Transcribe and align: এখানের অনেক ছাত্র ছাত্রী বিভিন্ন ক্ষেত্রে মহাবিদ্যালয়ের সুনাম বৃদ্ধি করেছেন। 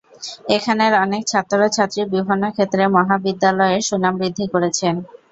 এখানের 0.55 0.93
অনেক 1.03 1.21
ছাত্র 1.27 1.59
ছাত্রী 1.69 2.01
বিভিন্ন 2.13 2.43
ক্ষেত্রে 2.55 2.83
মহাবিদ্যালয়ের 2.95 3.85
সুনাম 3.89 4.13
বৃদ্ধি 4.19 4.45
করেছেন। 4.53 4.95